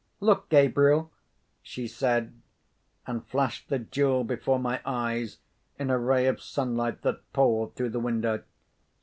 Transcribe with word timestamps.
"Look, 0.19 0.49
Gabriel!" 0.49 1.11
she 1.61 1.85
said, 1.87 2.33
and 3.05 3.23
flashed 3.27 3.69
the 3.69 3.77
jewel 3.77 4.23
before 4.23 4.57
my 4.57 4.81
eyes 4.83 5.37
in 5.77 5.91
a 5.91 5.99
ray 5.99 6.25
of 6.25 6.41
sunlight 6.41 7.03
that 7.03 7.31
poured 7.33 7.75
through 7.75 7.89
the 7.89 7.99
window. 7.99 8.41